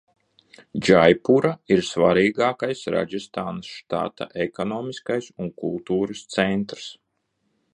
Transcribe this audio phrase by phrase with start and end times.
[0.85, 6.89] Džaipura ir svarīgākais Rādžastānas štata ekonomiskais un kultūras centrs.